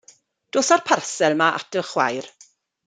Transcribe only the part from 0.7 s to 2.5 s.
â'r parsal 'ma at dy chwaer.